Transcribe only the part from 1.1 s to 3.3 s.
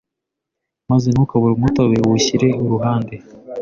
ukamure umutobe uwushyire uruhande,